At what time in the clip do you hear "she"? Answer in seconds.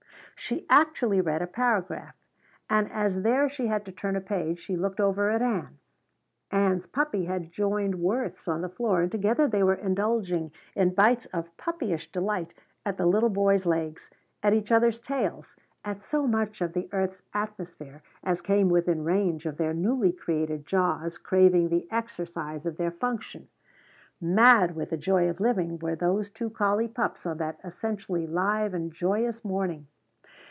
0.35-0.65, 3.47-3.67, 4.59-4.75